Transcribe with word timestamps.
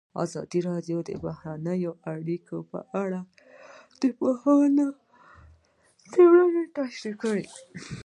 ازادي 0.23 0.59
راډیو 0.69 0.97
د 1.07 1.09
بهرنۍ 1.23 1.81
اړیکې 2.13 2.57
په 2.71 2.79
اړه 3.01 3.19
د 4.01 4.03
پوهانو 4.17 4.87
څېړنې 6.11 6.63
تشریح 6.77 7.15
کړې. 7.21 7.45